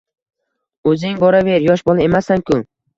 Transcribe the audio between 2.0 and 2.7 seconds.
emassan-ku